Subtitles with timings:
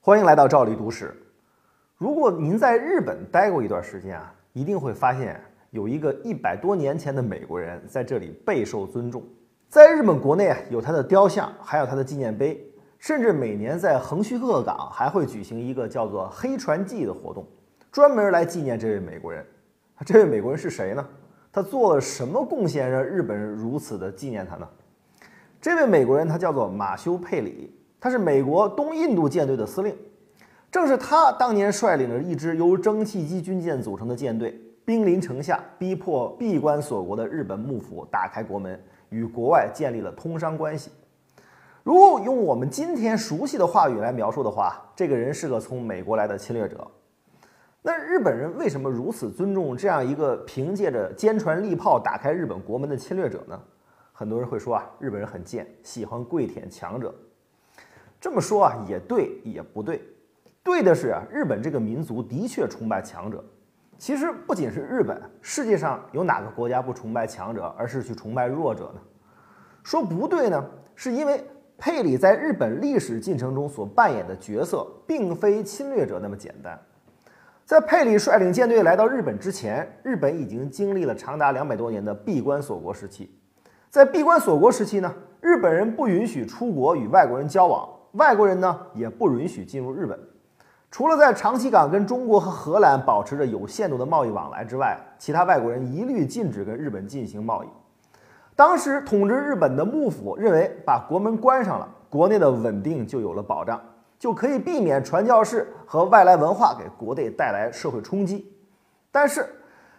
[0.00, 1.12] 欢迎来到赵黎读史。
[1.96, 5.38] 如果您在日本待过一段时间啊，一定会发现
[5.70, 9.22] 有一个一百多年前的美国人在这里备受尊重。
[9.68, 12.64] 在日本国内啊，有他的雕像，还有他的纪念碑，
[12.98, 17.44] 甚至每年在横须贺港还会举行一个叫做“黑船祭”的活动，
[17.90, 19.44] 专门来纪念这位美国人。
[20.06, 21.04] 这位美国人是谁呢？
[21.52, 24.68] 他做了什么贡献让日本人如此的纪念他呢？
[25.60, 27.74] 这位美国人他叫做马修·佩里。
[28.00, 29.96] 他是美国东印度舰队的司令，
[30.70, 40.90] 正是他当年率领着一支由蒸汽机军舰组成的舰队，兵临城下，逼迫闭关锁国的日本幕府打开国门，与国外建立了通商关系。
[41.82, 46.86] 如果用我们今天熟悉的话语来描述的话，这个人是个从美国来的侵略者。
[47.80, 53.58] 那日本人为什么如此尊重这样一个凭借着坚船利炮打开日本国门的侵略者呢？
[54.12, 57.14] 很多人会说啊，日本人很贱，喜欢跪舔强者。
[58.20, 60.02] 这么说啊，也对也不对。
[60.62, 63.42] 对的是啊，日本这个民族的确崇拜强者。
[63.96, 69.00] 其实不仅是日本，世界上有哪个国家不崇拜强者，而是去崇拜弱者呢？
[69.82, 71.44] 说不对呢，是因为
[71.76, 76.78] 佩里在日本历史进程中所扮演的角色，并非侵略者那么简单。
[77.64, 83.30] 在佩里率领舰队来到日本之前，日本已经经历了长达两百多年的闭关锁国时期。
[83.90, 87.88] 在闭关锁国时期呢，日本人不允许出国与外国人交往。
[88.12, 90.18] 外国人呢也不允许进入日本，
[90.90, 97.68] 除了在长崎港跟中国和荷兰保持着有限度的贸易往来之外，其他外国人一律禁止跟日本进行贸易。
[98.56, 103.80] 当时统治日本的幕府认为，把国门关上了，国内的稳定就有了保障，
[104.18, 108.52] 就可以避免传教士和外来文化给国内带来社会冲击。
[109.12, 109.46] 但是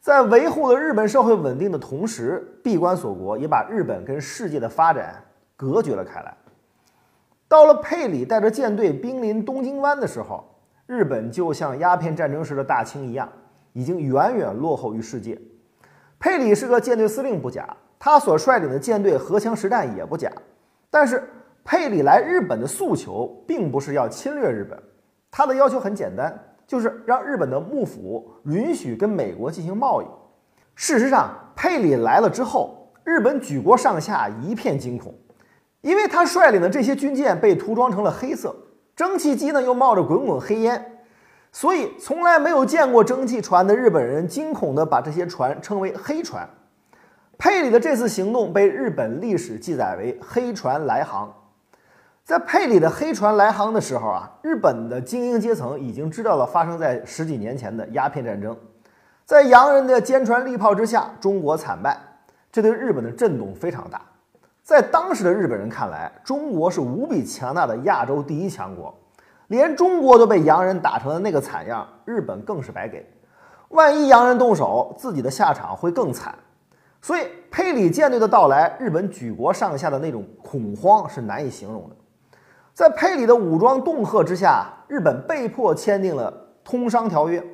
[0.00, 5.22] 在维护了日本社会稳定的同时，闭关锁国也把日本跟世界的发展
[5.56, 6.34] 隔绝了开来。
[7.50, 10.44] 到了佩里带着舰队兵临东京湾的时候，
[10.86, 13.28] 日本就像鸦片战争时的大清一样，
[13.72, 15.36] 已经远远落后于世界。
[16.20, 20.30] 佩里是个舰队司令不假，他所率领的舰队荷枪实弹也不假。
[20.90, 21.28] 但是
[21.64, 24.80] 佩里来日本的诉求并不是要侵略日本，
[25.28, 26.32] 他的要求很简单，
[26.68, 30.06] 就是让日本的幕府允许跟美国进行贸易。
[30.76, 35.12] 事实上，佩里来了之后，日本举国上下一片惊恐。
[35.80, 38.54] 因为他率领的这些军舰被涂装成了黑色，
[38.94, 41.00] 蒸汽机呢又冒着滚滚黑烟，
[41.52, 46.48] 所以从来没有见过蒸汽船的日本人惊恐地把这些船称为“黑船”。
[47.38, 51.32] 佩里的这次行动被日本历史记载为“黑船来航”。
[52.22, 58.54] 在佩里的黑船来航的时候啊，日本的精英阶层已经知道了发生在十几年前的鸦片战争，
[59.24, 61.98] 在洋人的坚船利炮之下，中国惨败，
[62.52, 64.00] 这对日本的震动非常大。
[64.70, 68.94] 在当时的日本人看来，中国是无比强大的亚洲第一强国，
[69.48, 73.04] 连中国都被洋人打成了那个惨样，日本更是白给。
[73.70, 76.32] 万一洋人动手，自己的下场会更惨。
[77.02, 81.96] 所以佩里舰队的到来，日本举国上下的那种恐慌是难以形容的。
[82.72, 86.32] 在佩里的武装恫吓之下，日本被迫签订了
[86.62, 87.44] 通商条约。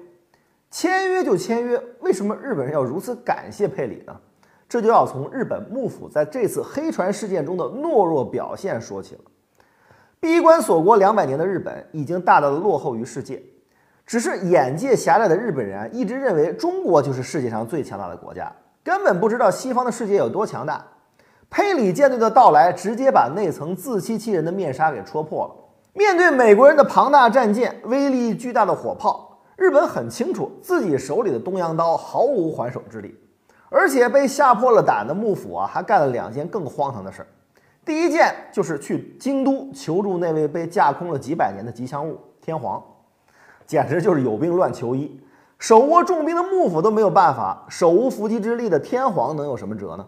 [0.71, 4.15] 签约就签约，为什么日本人要如此感谢佩里呢？
[4.69, 9.21] 这就要从日本幕府在这次黑船事件中的懦弱表现说起了。
[10.19, 13.41] 闭关锁国两百年的日本已经大大的落后于世界，
[14.05, 18.51] 只是眼界狭窄的日本人一直认为中国就是世界上最强大的国家，
[18.83, 20.85] 根本不知道西方的世界有多强大。
[21.49, 25.55] 佩里舰队的到来直接把那层自欺欺人的面纱给戳破了。
[25.93, 33.15] 面对美国人的庞大战舰、威力巨大的火炮，日本很清楚自己手里的东洋刀毫无还手之力。
[33.69, 37.29] 而且被吓破了胆的幕府啊，还干了两件更荒唐的事儿。
[37.85, 42.83] 第一件就是去京都求助那位被架空了几百年的吉祥物天皇，
[43.67, 45.21] 简直就是有病乱求医。
[45.59, 50.05] 手握重兵的幕府都没有办法，手无缚鸡之力的天皇能有什么辙呢？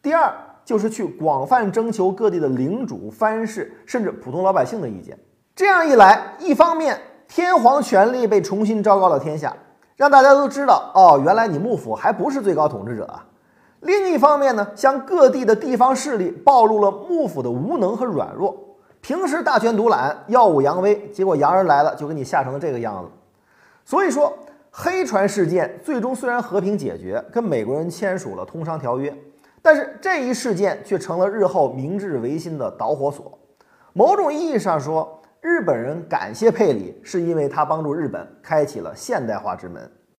[0.00, 0.32] 第二
[0.64, 5.18] 就是去广泛征求各地的领主、藩士，甚至普通老百姓的意见。
[5.56, 9.52] 这样一来，一方面天皇权力被重新昭告了天下。
[9.98, 13.26] 让大家都知道哦，原来你幕府还不是最高统治者啊。
[13.80, 18.56] 另一方面呢，向各地的地方势力暴露了幕府的无能和软弱。
[19.00, 23.10] 平时大权独揽、耀武扬威，结果洋人来了就给你吓成了这个样子。
[23.84, 24.32] 所以说，
[24.70, 29.12] 黑船事件最终虽然和平解决，跟美国人签署了通商条约，
[29.60, 33.36] 但是这一事件却成了日后明治维新的导火索。
[33.92, 39.90] 某种意义上说，日本人感谢佩里，是因为他帮助日本开启了现代化之门。